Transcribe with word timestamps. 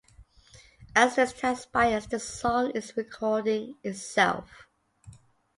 As 0.95 1.15
this 1.15 1.31
transpires 1.31 2.07
the 2.07 2.19
song 2.19 2.71
is 2.71 2.97
recording 2.97 3.75
itself. 3.83 4.65